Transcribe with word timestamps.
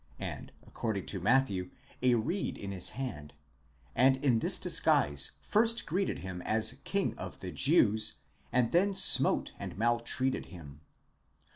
put, 0.17 0.51
according 0.65 1.05
to 1.05 1.19
Matthew, 1.19 1.69
a 2.01 2.15
reed 2.15 2.57
in 2.57 2.71
his 2.71 2.89
hand, 2.97 3.35
and 3.95 4.17
in 4.25 4.39
this 4.39 4.57
disguise 4.57 5.33
first 5.43 5.85
greeted 5.85 6.17
him 6.25 6.41
as 6.41 6.79
King 6.83 7.15
of 7.19 7.39
the 7.41 7.51
Jews, 7.51 8.15
and 8.51 8.71
then 8.71 8.95
smote 8.95 9.51
and 9.59 9.77
maltreated 9.77 10.47
him." 10.47 10.81